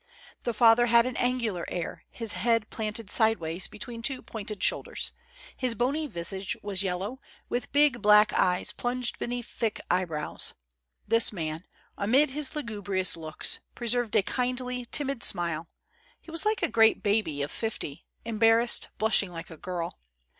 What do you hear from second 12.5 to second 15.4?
lugubrious looks, pre served a kindly, timid